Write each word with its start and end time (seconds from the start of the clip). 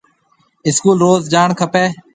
اسڪول 0.69 0.97
روز 1.05 1.21
جاڻ 1.33 1.47
کپيَ۔ 1.59 1.85